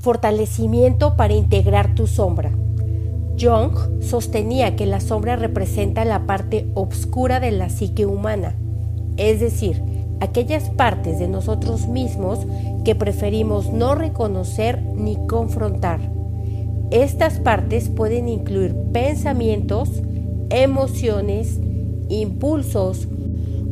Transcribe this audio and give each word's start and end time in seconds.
Fortalecimiento 0.00 1.14
para 1.14 1.34
integrar 1.34 1.94
tu 1.94 2.06
sombra. 2.06 2.50
Jung 3.38 4.02
sostenía 4.02 4.74
que 4.74 4.86
la 4.86 4.98
sombra 4.98 5.36
representa 5.36 6.06
la 6.06 6.26
parte 6.26 6.68
oscura 6.72 7.38
de 7.38 7.50
la 7.50 7.68
psique 7.68 8.06
humana, 8.06 8.56
es 9.18 9.40
decir, 9.40 9.82
aquellas 10.20 10.70
partes 10.70 11.18
de 11.18 11.28
nosotros 11.28 11.86
mismos 11.86 12.40
que 12.82 12.94
preferimos 12.94 13.74
no 13.74 13.94
reconocer 13.94 14.82
ni 14.82 15.16
confrontar. 15.26 16.00
Estas 16.90 17.38
partes 17.38 17.90
pueden 17.90 18.26
incluir 18.26 18.74
pensamientos, 18.92 20.02
emociones, 20.48 21.60
impulsos 22.08 23.06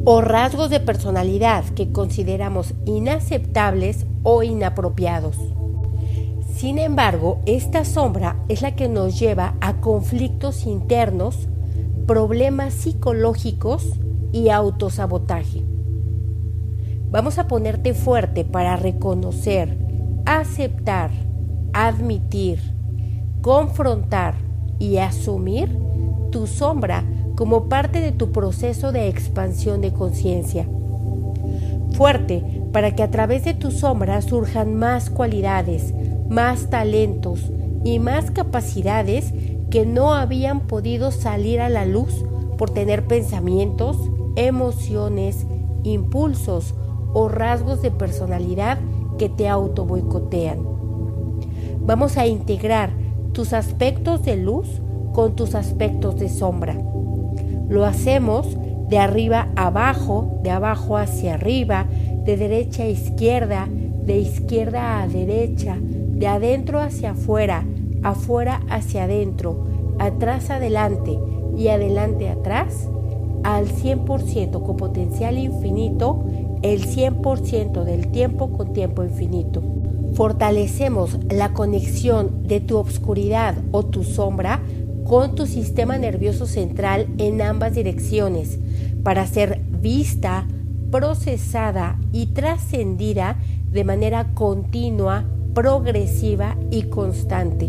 o 0.05 0.21
rasgos 0.21 0.69
de 0.69 0.81
personalidad 0.81 1.65
que 1.71 1.91
consideramos 1.91 2.75
inaceptables 2.85 4.05
o 4.23 4.43
inapropiados. 4.43 5.37
Sin 6.59 6.81
embargo, 6.81 7.39
esta 7.47 7.85
sombra 7.85 8.35
es 8.49 8.63
la 8.63 8.75
que 8.75 8.89
nos 8.89 9.21
lleva 9.21 9.55
a 9.61 9.75
conflictos 9.75 10.67
internos, 10.67 11.49
problemas 12.05 12.75
psicológicos 12.75 13.87
y 14.33 14.49
autosabotaje. 14.49 15.63
Vamos 17.13 17.39
a 17.39 17.47
ponerte 17.47 17.95
fuerte 17.95 18.45
para 18.45 18.75
reconocer, 18.75 19.79
aceptar, 20.27 21.13
admitir, 21.73 22.59
confrontar 23.41 24.35
y 24.81 24.97
asumir 24.97 25.79
tu 26.33 26.49
sombra 26.49 27.05
como 27.37 27.69
parte 27.69 28.01
de 28.01 28.11
tu 28.11 28.33
proceso 28.33 28.91
de 28.91 29.07
expansión 29.07 29.81
de 29.81 29.93
conciencia. 29.93 30.67
Fuerte 31.93 32.43
para 32.73 32.97
que 32.97 33.05
a 33.05 33.13
través 33.13 33.45
de 33.45 33.55
tu 33.55 33.71
sombra 33.71 34.21
surjan 34.23 34.75
más 34.75 35.09
cualidades, 35.09 35.95
más 36.29 36.71
talentos 36.71 37.53
y 37.85 37.99
más 37.99 38.31
capacidades 38.31 39.33
que 39.71 39.87
no 39.87 40.15
habían 40.15 40.61
podido 40.61 41.11
salir 41.11 41.61
a 41.61 41.69
la 41.69 41.85
luz 41.85 42.25
por 42.57 42.71
tener 42.71 43.07
pensamientos, 43.07 43.97
emociones, 44.37 45.47
impulsos 45.85 46.75
o 47.13 47.29
rasgos 47.29 47.83
de 47.83 47.91
personalidad 47.91 48.79
que 49.19 49.29
te 49.29 49.49
auto 49.49 49.85
boicotean. 49.85 50.59
Vamos 51.81 52.17
a 52.17 52.27
integrar 52.27 52.91
tus 53.33 53.53
aspectos 53.53 54.23
de 54.23 54.37
luz 54.37 54.69
con 55.13 55.37
tus 55.37 55.55
aspectos 55.55 56.17
de 56.17 56.29
sombra. 56.29 56.77
Lo 57.69 57.85
hacemos 57.85 58.57
de 58.89 58.99
arriba 58.99 59.49
a 59.57 59.67
abajo, 59.67 60.41
de 60.43 60.51
abajo 60.51 60.97
hacia 60.97 61.35
arriba, 61.35 61.87
de 62.25 62.37
derecha 62.37 62.85
a 62.85 62.89
izquierda, 62.89 63.69
de 63.71 64.19
izquierda 64.19 65.03
a 65.03 65.09
derecha, 65.09 65.77
de 66.19 66.27
adentro 66.27 66.81
hacia 66.81 67.13
afuera, 67.13 67.65
afuera 68.03 68.61
hacia 68.69 69.05
adentro, 69.05 69.67
atrás 69.99 70.51
adelante 70.51 71.17
y 71.57 71.69
adelante 71.69 72.29
atrás, 72.29 72.89
al 73.45 73.69
100% 73.69 74.63
con 74.65 74.77
potencial 74.77 75.39
infinito, 75.39 76.25
el 76.63 76.85
100% 76.85 77.85
del 77.85 78.09
tiempo 78.09 78.51
con 78.51 78.73
tiempo 78.73 79.05
infinito. 79.05 79.63
Fortalecemos 80.15 81.19
la 81.31 81.53
conexión 81.53 82.49
de 82.49 82.61
tu 82.61 82.79
obscuridad 82.79 83.55
o 83.71 83.85
tu 83.85 84.03
sombra 84.03 84.61
con 85.05 85.37
tu 85.37 85.47
sistema 85.47 85.99
nervioso 85.99 86.47
central 86.47 87.07
en 87.19 87.41
ambas 87.41 87.75
direcciones 87.75 88.59
para 89.05 89.27
ser 89.27 89.61
vista, 89.81 90.47
procesada 90.91 91.99
y 92.13 92.27
trascendida 92.27 93.37
de 93.71 93.85
manera 93.85 94.35
continua 94.35 95.25
progresiva 95.59 96.57
y 96.71 96.83
constante, 96.83 97.69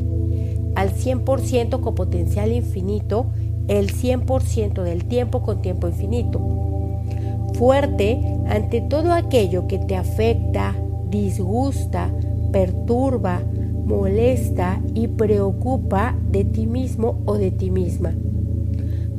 al 0.75 0.91
100% 0.93 1.79
con 1.79 1.95
potencial 1.95 2.51
infinito, 2.51 3.31
el 3.67 3.91
100% 3.91 4.83
del 4.83 5.05
tiempo 5.05 5.41
con 5.41 5.63
tiempo 5.63 5.87
infinito. 5.87 6.39
Fuerte 7.55 8.21
ante 8.47 8.81
todo 8.81 9.11
aquello 9.11 9.65
que 9.65 9.79
te 9.79 9.95
afecta, 9.95 10.75
disgusta, 11.09 12.11
perturba, 12.51 13.41
molesta 13.85 14.79
y 14.93 15.07
preocupa 15.07 16.15
de 16.29 16.45
ti 16.45 16.67
mismo 16.67 17.23
o 17.25 17.39
de 17.39 17.49
ti 17.49 17.71
misma. 17.71 18.13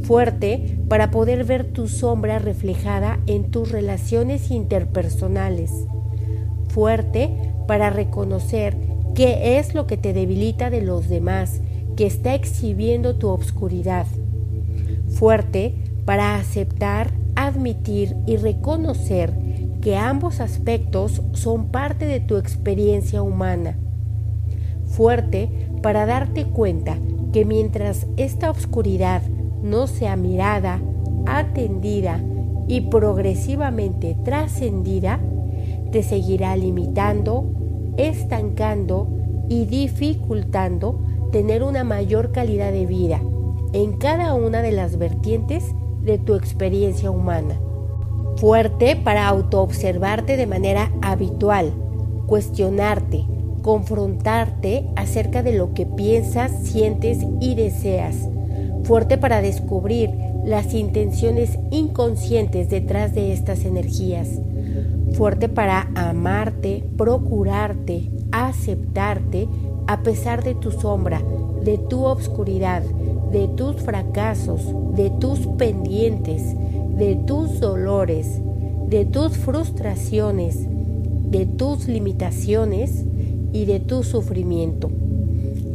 Fuerte 0.02 0.78
para 0.88 1.10
poder 1.10 1.42
ver 1.42 1.72
tu 1.72 1.88
sombra 1.88 2.38
reflejada 2.38 3.18
en 3.26 3.50
tus 3.50 3.72
relaciones 3.72 4.52
interpersonales. 4.52 5.72
Fuerte 6.68 7.49
para 7.70 7.88
reconocer 7.88 8.76
qué 9.14 9.60
es 9.60 9.74
lo 9.74 9.86
que 9.86 9.96
te 9.96 10.12
debilita 10.12 10.70
de 10.70 10.82
los 10.82 11.08
demás, 11.08 11.60
que 11.94 12.04
está 12.04 12.34
exhibiendo 12.34 13.14
tu 13.14 13.28
obscuridad. 13.28 14.08
Fuerte 15.06 15.76
para 16.04 16.34
aceptar, 16.34 17.12
admitir 17.36 18.16
y 18.26 18.38
reconocer 18.38 19.32
que 19.80 19.96
ambos 19.96 20.40
aspectos 20.40 21.22
son 21.32 21.66
parte 21.66 22.06
de 22.06 22.18
tu 22.18 22.38
experiencia 22.38 23.22
humana. 23.22 23.78
Fuerte 24.86 25.48
para 25.80 26.06
darte 26.06 26.46
cuenta 26.46 26.98
que 27.32 27.44
mientras 27.44 28.08
esta 28.16 28.50
obscuridad 28.50 29.22
no 29.62 29.86
sea 29.86 30.16
mirada, 30.16 30.80
atendida 31.24 32.20
y 32.66 32.80
progresivamente 32.80 34.16
trascendida, 34.24 35.20
te 35.92 36.02
seguirá 36.02 36.56
limitando, 36.56 37.59
estancando 38.08 39.08
y 39.48 39.66
dificultando 39.66 41.00
tener 41.32 41.62
una 41.62 41.84
mayor 41.84 42.32
calidad 42.32 42.72
de 42.72 42.86
vida 42.86 43.20
en 43.72 43.98
cada 43.98 44.34
una 44.34 44.62
de 44.62 44.72
las 44.72 44.98
vertientes 44.98 45.64
de 46.02 46.18
tu 46.18 46.34
experiencia 46.34 47.10
humana. 47.10 47.60
Fuerte 48.36 48.96
para 48.96 49.28
autoobservarte 49.28 50.36
de 50.36 50.46
manera 50.46 50.92
habitual, 51.02 51.72
cuestionarte, 52.26 53.26
confrontarte 53.62 54.88
acerca 54.96 55.42
de 55.42 55.52
lo 55.52 55.74
que 55.74 55.84
piensas, 55.84 56.52
sientes 56.62 57.18
y 57.40 57.54
deseas. 57.54 58.28
Fuerte 58.84 59.18
para 59.18 59.42
descubrir 59.42 60.10
las 60.44 60.72
intenciones 60.74 61.58
inconscientes 61.70 62.70
detrás 62.70 63.14
de 63.14 63.32
estas 63.32 63.64
energías 63.64 64.28
fuerte 65.20 65.50
para 65.50 65.90
amarte, 65.96 66.82
procurarte, 66.96 68.10
aceptarte 68.32 69.48
a 69.86 70.02
pesar 70.02 70.42
de 70.42 70.54
tu 70.54 70.72
sombra, 70.72 71.22
de 71.62 71.76
tu 71.76 72.06
obscuridad, 72.06 72.82
de 73.30 73.46
tus 73.48 73.76
fracasos, 73.82 74.62
de 74.96 75.10
tus 75.10 75.40
pendientes, 75.58 76.56
de 76.96 77.16
tus 77.16 77.60
dolores, 77.60 78.40
de 78.88 79.04
tus 79.04 79.36
frustraciones, 79.36 80.66
de 81.30 81.44
tus 81.44 81.86
limitaciones 81.86 83.04
y 83.52 83.66
de 83.66 83.78
tu 83.78 84.04
sufrimiento. 84.04 84.90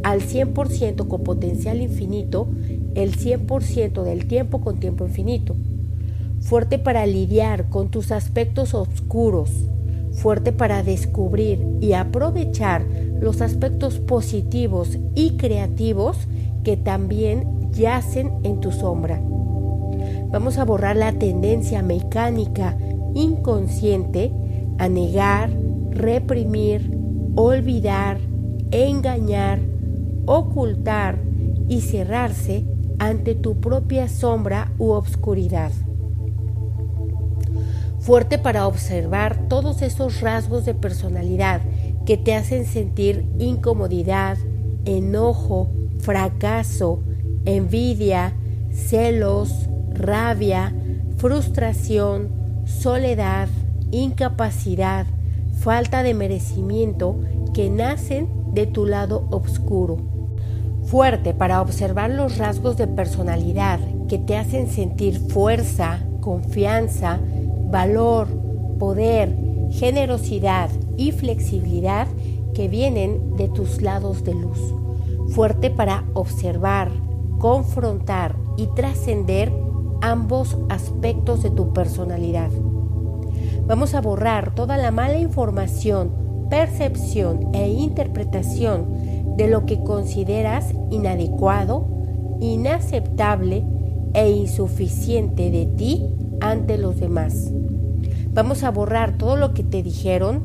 Al 0.02 0.22
100% 0.22 1.06
con 1.06 1.22
potencial 1.22 1.80
infinito, 1.80 2.48
el 2.96 3.16
100% 3.16 4.02
del 4.02 4.26
tiempo 4.26 4.60
con 4.60 4.80
tiempo 4.80 5.06
infinito 5.06 5.54
fuerte 6.46 6.78
para 6.78 7.06
lidiar 7.06 7.68
con 7.68 7.90
tus 7.90 8.12
aspectos 8.12 8.72
oscuros, 8.72 9.50
fuerte 10.12 10.52
para 10.52 10.84
descubrir 10.84 11.66
y 11.80 11.94
aprovechar 11.94 12.86
los 13.20 13.40
aspectos 13.40 13.98
positivos 13.98 14.96
y 15.16 15.36
creativos 15.36 16.16
que 16.62 16.76
también 16.76 17.72
yacen 17.72 18.32
en 18.44 18.60
tu 18.60 18.70
sombra. 18.70 19.20
Vamos 20.30 20.58
a 20.58 20.64
borrar 20.64 20.94
la 20.94 21.12
tendencia 21.18 21.82
mecánica 21.82 22.78
inconsciente 23.14 24.32
a 24.78 24.88
negar, 24.88 25.50
reprimir, 25.90 26.96
olvidar, 27.34 28.18
engañar, 28.70 29.58
ocultar 30.26 31.18
y 31.68 31.80
cerrarse 31.80 32.64
ante 33.00 33.34
tu 33.34 33.60
propia 33.60 34.08
sombra 34.08 34.70
u 34.78 34.90
obscuridad 34.90 35.72
fuerte 38.06 38.38
para 38.38 38.68
observar 38.68 39.48
todos 39.48 39.82
esos 39.82 40.20
rasgos 40.20 40.64
de 40.64 40.74
personalidad 40.74 41.60
que 42.06 42.16
te 42.16 42.36
hacen 42.36 42.64
sentir 42.64 43.26
incomodidad, 43.40 44.38
enojo, 44.84 45.70
fracaso, 45.98 47.02
envidia, 47.46 48.32
celos, 48.70 49.68
rabia, 49.92 50.72
frustración, 51.16 52.28
soledad, 52.64 53.48
incapacidad, 53.90 55.06
falta 55.58 56.04
de 56.04 56.14
merecimiento 56.14 57.16
que 57.54 57.70
nacen 57.70 58.28
de 58.54 58.68
tu 58.68 58.86
lado 58.86 59.26
oscuro. 59.32 59.96
Fuerte 60.84 61.34
para 61.34 61.60
observar 61.60 62.10
los 62.10 62.38
rasgos 62.38 62.76
de 62.76 62.86
personalidad 62.86 63.80
que 64.08 64.18
te 64.18 64.36
hacen 64.36 64.68
sentir 64.68 65.18
fuerza, 65.18 65.98
confianza, 66.20 67.18
valor, 67.70 68.28
poder, 68.78 69.36
generosidad 69.70 70.70
y 70.96 71.12
flexibilidad 71.12 72.06
que 72.54 72.68
vienen 72.68 73.36
de 73.36 73.48
tus 73.48 73.82
lados 73.82 74.24
de 74.24 74.34
luz. 74.34 74.58
Fuerte 75.28 75.70
para 75.70 76.04
observar, 76.14 76.90
confrontar 77.38 78.36
y 78.56 78.66
trascender 78.68 79.52
ambos 80.00 80.56
aspectos 80.68 81.42
de 81.42 81.50
tu 81.50 81.72
personalidad. 81.72 82.50
Vamos 83.66 83.94
a 83.94 84.00
borrar 84.00 84.54
toda 84.54 84.76
la 84.76 84.90
mala 84.90 85.18
información, 85.18 86.12
percepción 86.48 87.54
e 87.54 87.68
interpretación 87.68 89.36
de 89.36 89.48
lo 89.48 89.66
que 89.66 89.82
consideras 89.82 90.72
inadecuado, 90.90 91.88
inaceptable 92.40 93.64
e 94.14 94.30
insuficiente 94.30 95.50
de 95.50 95.66
ti 95.66 96.15
ante 96.40 96.78
los 96.78 96.98
demás. 97.00 97.52
Vamos 98.32 98.64
a 98.64 98.70
borrar 98.70 99.16
todo 99.18 99.36
lo 99.36 99.54
que 99.54 99.62
te 99.62 99.82
dijeron, 99.82 100.42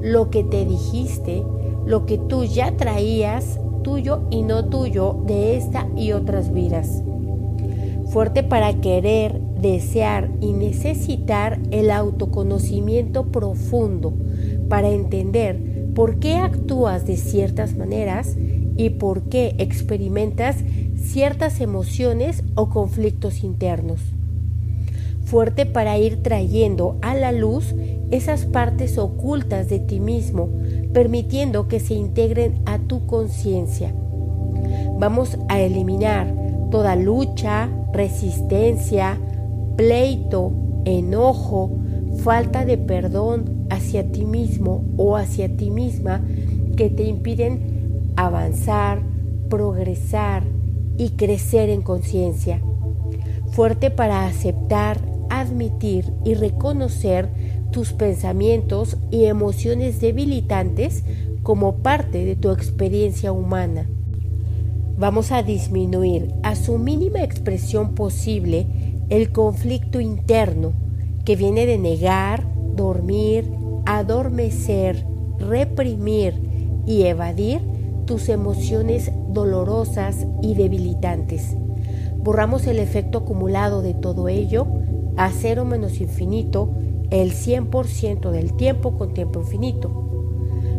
lo 0.00 0.30
que 0.30 0.44
te 0.44 0.64
dijiste, 0.64 1.42
lo 1.84 2.06
que 2.06 2.18
tú 2.18 2.44
ya 2.44 2.76
traías 2.76 3.58
tuyo 3.82 4.22
y 4.30 4.42
no 4.42 4.66
tuyo 4.66 5.22
de 5.26 5.56
esta 5.56 5.88
y 5.96 6.12
otras 6.12 6.52
vidas. 6.52 7.02
Fuerte 8.06 8.42
para 8.42 8.80
querer, 8.80 9.40
desear 9.60 10.30
y 10.40 10.52
necesitar 10.52 11.60
el 11.70 11.90
autoconocimiento 11.90 13.30
profundo 13.30 14.12
para 14.68 14.90
entender 14.90 15.90
por 15.94 16.18
qué 16.18 16.36
actúas 16.36 17.06
de 17.06 17.16
ciertas 17.16 17.76
maneras 17.76 18.36
y 18.76 18.90
por 18.90 19.24
qué 19.24 19.54
experimentas 19.58 20.56
ciertas 20.96 21.60
emociones 21.60 22.42
o 22.54 22.68
conflictos 22.68 23.44
internos. 23.44 24.00
Fuerte 25.24 25.66
para 25.66 25.98
ir 25.98 26.22
trayendo 26.22 26.98
a 27.00 27.14
la 27.14 27.32
luz 27.32 27.74
esas 28.10 28.44
partes 28.44 28.98
ocultas 28.98 29.68
de 29.68 29.78
ti 29.78 30.00
mismo, 30.00 30.50
permitiendo 30.92 31.68
que 31.68 31.80
se 31.80 31.94
integren 31.94 32.60
a 32.66 32.78
tu 32.78 33.06
conciencia. 33.06 33.94
Vamos 34.98 35.38
a 35.48 35.60
eliminar 35.60 36.32
toda 36.70 36.96
lucha, 36.96 37.68
resistencia, 37.92 39.18
pleito, 39.76 40.52
enojo, 40.84 41.78
falta 42.18 42.64
de 42.64 42.78
perdón 42.78 43.66
hacia 43.70 44.10
ti 44.12 44.24
mismo 44.24 44.84
o 44.96 45.16
hacia 45.16 45.56
ti 45.56 45.70
misma 45.70 46.22
que 46.76 46.90
te 46.90 47.04
impiden 47.04 48.12
avanzar, 48.16 49.00
progresar 49.48 50.44
y 50.96 51.10
crecer 51.10 51.68
en 51.70 51.82
conciencia. 51.82 52.60
Fuerte 53.52 53.90
para 53.90 54.26
aceptar, 54.26 54.98
admitir 55.42 56.12
y 56.24 56.34
reconocer 56.34 57.28
tus 57.70 57.92
pensamientos 57.92 58.96
y 59.10 59.26
emociones 59.26 60.00
debilitantes 60.00 61.04
como 61.42 61.76
parte 61.76 62.24
de 62.24 62.36
tu 62.36 62.50
experiencia 62.50 63.32
humana. 63.32 63.88
Vamos 64.98 65.32
a 65.32 65.42
disminuir 65.42 66.32
a 66.42 66.54
su 66.54 66.78
mínima 66.78 67.22
expresión 67.22 67.94
posible 67.94 68.66
el 69.08 69.32
conflicto 69.32 70.00
interno 70.00 70.72
que 71.24 71.36
viene 71.36 71.66
de 71.66 71.78
negar, 71.78 72.46
dormir, 72.76 73.50
adormecer, 73.84 75.04
reprimir 75.38 76.34
y 76.86 77.02
evadir 77.02 77.60
tus 78.06 78.28
emociones 78.28 79.10
dolorosas 79.28 80.26
y 80.42 80.54
debilitantes. 80.54 81.56
Borramos 82.18 82.66
el 82.66 82.78
efecto 82.78 83.18
acumulado 83.18 83.82
de 83.82 83.94
todo 83.94 84.28
ello 84.28 84.66
a 85.16 85.30
cero 85.30 85.64
menos 85.64 86.00
infinito 86.00 86.70
el 87.10 87.32
100% 87.32 88.30
del 88.30 88.54
tiempo 88.54 88.96
con 88.96 89.12
tiempo 89.12 89.40
infinito. 89.40 89.90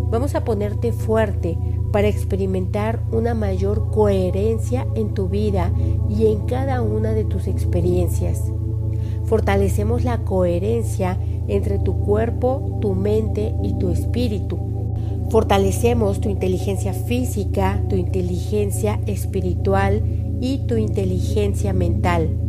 Vamos 0.10 0.36
a 0.36 0.44
ponerte 0.44 0.92
fuerte 0.92 1.58
para 1.92 2.08
experimentar 2.08 3.04
una 3.12 3.34
mayor 3.34 3.92
coherencia 3.92 4.88
en 4.96 5.14
tu 5.14 5.28
vida 5.28 5.72
y 6.10 6.28
en 6.28 6.46
cada 6.46 6.82
una 6.82 7.14
de 7.14 7.24
tus 7.24 7.48
experiencias. 7.48 8.42
Fortalecemos 9.26 10.04
la 10.04 10.24
coherencia 10.24 11.18
entre 11.48 11.80
tu 11.80 12.00
cuerpo, 12.00 12.78
tu 12.82 12.94
mente 12.94 13.56
y 13.64 13.74
tu 13.78 13.90
espíritu. 13.90 14.58
Fortalecemos 15.30 16.20
tu 16.22 16.30
inteligencia 16.30 16.94
física, 16.94 17.82
tu 17.90 17.96
inteligencia 17.96 19.00
espiritual 19.06 20.04
y 20.42 20.60
tu 20.68 20.78
inteligencia 20.78 21.74
mental. 21.74 22.43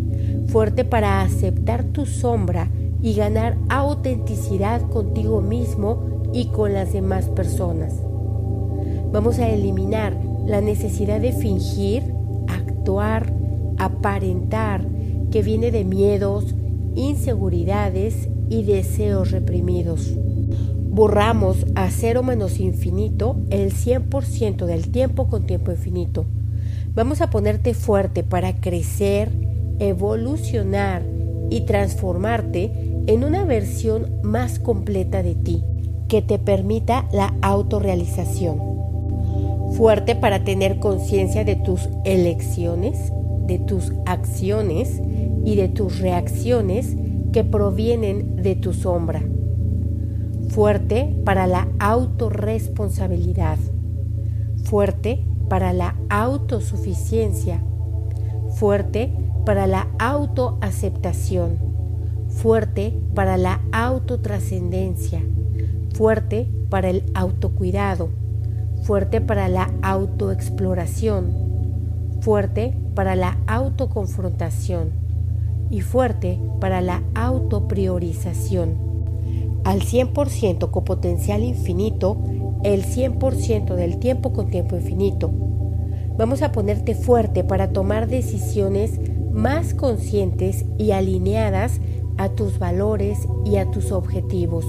Fuerte 0.55 0.85
para 0.85 1.21
aceptar 1.21 1.83
tu 1.83 2.07
sombra 2.07 2.71
y 3.03 3.15
ganar 3.15 3.57
autenticidad 3.69 4.89
contigo 4.89 5.41
mismo 5.41 6.31
y 6.33 6.47
con 6.47 6.73
las 6.73 6.93
demás 6.93 7.29
personas. 7.29 7.95
Vamos 9.11 9.41
a 9.41 9.49
eliminar 9.49 10.17
la 10.47 10.61
necesidad 10.61 11.21
de 11.21 11.33
fingir, 11.33 12.05
actuar, 12.47 13.33
aparentar, 13.79 14.87
que 15.33 15.43
viene 15.43 15.73
de 15.73 15.83
miedos, 15.83 16.55
inseguridades 16.95 18.29
y 18.49 18.63
deseos 18.63 19.33
reprimidos. 19.33 20.15
Borramos 20.89 21.67
a 21.75 21.91
cero 21.91 22.23
menos 22.23 22.61
infinito 22.61 23.41
el 23.51 23.73
100% 23.73 24.67
del 24.67 24.93
tiempo 24.93 25.27
con 25.27 25.49
tiempo 25.49 25.73
infinito. 25.73 26.27
Vamos 26.95 27.23
a 27.23 27.31
ponerte 27.31 27.75
fuerte 27.75 28.23
para 28.23 28.61
crecer, 28.61 29.33
evolucionar 29.79 31.03
y 31.51 31.63
transformarte 31.63 32.73
en 33.07 33.25
una 33.25 33.45
versión 33.45 34.21
más 34.23 34.59
completa 34.59 35.23
de 35.23 35.35
ti, 35.35 35.63
que 36.09 36.23
te 36.23 36.39
permita 36.39 37.09
la 37.13 37.35
autorrealización. 37.43 38.59
Fuerte 39.73 40.15
para 40.15 40.45
tener 40.45 40.79
conciencia 40.79 41.45
de 41.45 41.57
tus 41.57 41.89
elecciones, 42.05 43.13
de 43.47 43.59
tus 43.59 43.93
acciones 44.07 45.03
y 45.45 45.57
de 45.57 45.69
tus 45.69 45.99
reacciones 45.99 46.97
que 47.33 47.45
provienen 47.45 48.37
de 48.37 48.55
tu 48.55 48.73
sombra. 48.73 49.23
Fuerte 50.49 51.15
para 51.25 51.47
la 51.47 51.69
autorresponsabilidad. 51.81 53.59
Fuerte 54.63 55.25
para 55.49 55.73
la 55.73 55.97
autosuficiencia. 56.09 57.63
Fuerte 58.55 59.11
para 59.11 59.24
la 59.67 59.89
autoaceptación 59.99 61.75
fuerte 62.35 62.99
para 63.15 63.37
la 63.37 63.61
autotrascendencia, 63.73 65.23
fuerte 65.95 66.49
para 66.69 66.91
el 66.91 67.05
autocuidado, 67.15 68.11
fuerte 68.83 69.21
para 69.21 69.49
la 69.49 69.71
autoexploración, 69.83 71.33
fuerte 72.21 72.77
para 72.95 73.17
la 73.17 73.39
autoconfrontación 73.47 74.91
y 75.71 75.81
fuerte 75.81 76.39
para 76.61 76.81
la 76.81 77.03
autopriorización. 77.15 78.95
Al 79.65 79.81
100% 79.81 80.71
con 80.71 80.85
potencial 80.85 81.43
infinito, 81.43 82.19
el 82.65 82.85
100% 82.85 83.75
del 83.75 83.99
tiempo 83.99 84.33
con 84.33 84.51
tiempo 84.51 84.77
infinito. 84.77 85.31
Vamos 86.19 86.43
a 86.43 86.53
ponerte 86.53 86.95
fuerte 86.95 87.43
para 87.43 87.73
tomar 87.73 88.07
decisiones 88.07 89.01
más 89.35 89.75
conscientes 89.75 90.65
y 90.79 90.93
alineadas 90.93 91.81
a 92.17 92.29
tus 92.31 92.61
valores 92.61 93.19
y 93.45 93.57
a 93.57 93.69
tus 93.71 93.91
objetivos. 93.91 94.65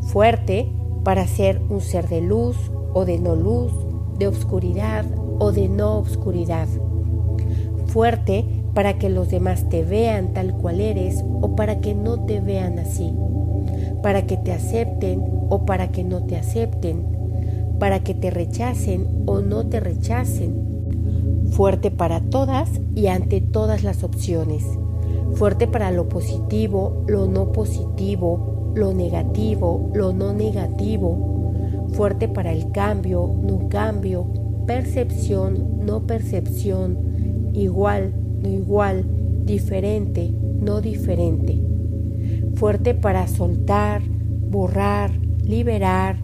Fuerte 0.00 0.72
para 1.04 1.26
ser 1.26 1.60
un 1.68 1.82
ser 1.82 2.08
de 2.08 2.22
luz 2.22 2.56
o 2.94 3.04
de 3.04 3.18
no 3.18 3.36
luz, 3.36 3.72
de 4.18 4.26
obscuridad 4.26 5.04
o 5.38 5.52
de 5.52 5.68
no 5.68 5.98
obscuridad. 5.98 6.68
Fuerte 7.88 8.46
para 8.72 8.98
que 8.98 9.10
los 9.10 9.28
demás 9.28 9.68
te 9.68 9.84
vean 9.84 10.32
tal 10.32 10.54
cual 10.56 10.80
eres 10.80 11.22
o 11.42 11.54
para 11.54 11.80
que 11.80 11.94
no 11.94 12.24
te 12.24 12.40
vean 12.40 12.78
así. 12.78 13.14
Para 14.02 14.26
que 14.26 14.38
te 14.38 14.52
acepten 14.52 15.22
o 15.50 15.66
para 15.66 15.88
que 15.88 16.02
no 16.02 16.24
te 16.24 16.36
acepten. 16.36 17.04
Para 17.78 18.00
que 18.00 18.14
te 18.14 18.30
rechacen 18.30 19.24
o 19.26 19.40
no 19.40 19.66
te 19.66 19.80
rechacen. 19.80 20.77
Fuerte 21.58 21.90
para 21.90 22.20
todas 22.20 22.70
y 22.94 23.08
ante 23.08 23.40
todas 23.40 23.82
las 23.82 24.04
opciones. 24.04 24.64
Fuerte 25.32 25.66
para 25.66 25.90
lo 25.90 26.08
positivo, 26.08 27.02
lo 27.08 27.26
no 27.26 27.50
positivo, 27.50 28.70
lo 28.76 28.94
negativo, 28.94 29.90
lo 29.92 30.12
no 30.12 30.32
negativo, 30.32 31.52
fuerte 31.94 32.28
para 32.28 32.52
el 32.52 32.70
cambio, 32.70 33.34
no 33.42 33.68
cambio, 33.68 34.28
percepción, 34.68 35.84
no 35.84 36.06
percepción, 36.06 37.50
igual, 37.54 38.12
no 38.40 38.48
igual, 38.48 39.04
diferente, 39.44 40.32
no 40.60 40.80
diferente, 40.80 41.60
fuerte 42.54 42.94
para 42.94 43.26
soltar, 43.26 44.02
borrar, 44.48 45.10
liberar, 45.42 46.18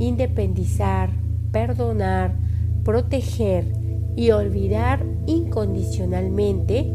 independizar, 0.00 1.10
perdonar, 1.52 2.34
proteger 2.82 3.79
y 4.20 4.30
olvidar 4.32 5.02
incondicionalmente 5.24 6.92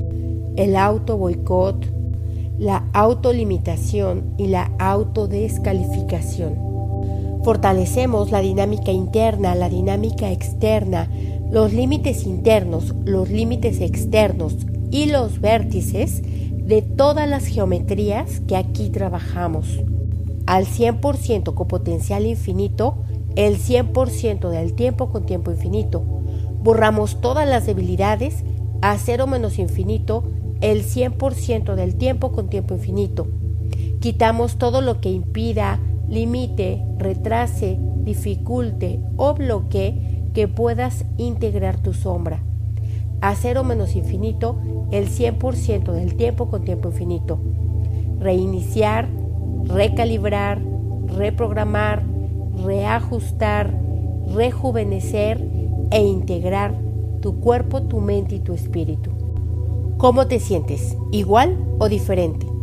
el 0.58 0.76
auto 0.76 1.18
boicot, 1.18 1.84
la 2.60 2.88
autolimitación 2.94 4.36
y 4.38 4.46
la 4.46 4.72
autodescalificación. 4.78 6.54
Fortalecemos 7.44 8.30
la 8.30 8.42
dinámica 8.42 8.92
interna, 8.92 9.56
la 9.56 9.70
dinámica 9.70 10.32
externa, 10.32 11.10
los 11.50 11.74
límites 11.74 12.28
internos, 12.28 12.94
los 13.06 13.32
límites 13.32 13.82
externos 13.82 14.58
y 14.92 15.08
los 15.08 15.42
vértices 15.42 16.22
de 16.22 16.84
todas 16.84 17.28
las 17.28 17.48
geometrías 17.48 18.40
que 18.42 18.56
aquí 18.56 18.90
trabajamos. 18.90 19.80
Al 20.46 20.68
100% 20.68 21.56
con 21.56 21.68
potencial 21.68 22.28
infinito, 22.28 22.98
el 23.36 23.58
100% 23.58 24.50
del 24.50 24.74
tiempo 24.74 25.10
con 25.10 25.26
tiempo 25.26 25.50
infinito. 25.50 26.04
Borramos 26.66 27.22
todas 27.22 27.48
las 27.48 27.68
debilidades 27.68 28.44
a 28.82 28.98
cero 28.98 29.28
menos 29.28 29.60
infinito, 29.60 30.24
el 30.62 30.82
100% 30.84 31.76
del 31.76 31.94
tiempo 31.94 32.32
con 32.32 32.50
tiempo 32.50 32.74
infinito. 32.74 33.28
Quitamos 34.00 34.58
todo 34.58 34.82
lo 34.82 35.00
que 35.00 35.12
impida, 35.12 35.80
limite, 36.10 36.84
retrase, 36.98 37.78
dificulte 37.98 39.00
o 39.16 39.36
bloquee 39.36 40.24
que 40.34 40.48
puedas 40.48 41.06
integrar 41.18 41.78
tu 41.78 41.94
sombra. 41.94 42.42
A 43.22 43.36
cero 43.36 43.64
menos 43.64 43.96
infinito, 43.96 44.58
el 44.90 45.08
100% 45.08 45.92
del 45.92 46.16
tiempo 46.16 46.50
con 46.50 46.66
tiempo 46.66 46.90
infinito. 46.90 47.38
Reiniciar, 48.18 49.08
recalibrar, 49.66 50.60
reprogramar, 51.16 52.02
reajustar, 52.66 53.72
rejuvenecer 54.34 55.55
e 55.92 56.06
integrar 56.06 56.76
tu 57.22 57.40
cuerpo, 57.40 57.84
tu 57.84 58.00
mente 58.02 58.36
y 58.36 58.40
tu 58.40 58.54
espíritu. 58.54 59.12
¿Cómo 59.98 60.28
te 60.28 60.40
sientes? 60.40 60.98
¿Igual 61.12 61.58
o 61.80 61.90
diferente? 61.90 62.55